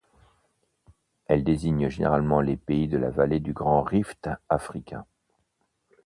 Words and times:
Elle 1.27 1.43
désigne 1.43 1.87
généralement 1.87 2.41
les 2.41 2.57
pays 2.57 2.87
de 2.87 2.97
la 2.97 3.11
vallée 3.11 3.39
du 3.39 3.53
Grand 3.53 3.83
Rift 3.83 4.31
africain. 4.49 5.05